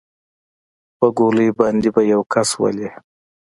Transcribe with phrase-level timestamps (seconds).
[0.97, 2.89] په ګولۍ باندې به يو کس ولې.